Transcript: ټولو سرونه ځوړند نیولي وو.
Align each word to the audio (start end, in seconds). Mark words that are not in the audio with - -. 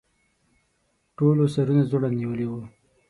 ټولو 1.17 1.43
سرونه 1.53 1.83
ځوړند 1.89 2.15
نیولي 2.19 2.45
وو. 2.47 2.61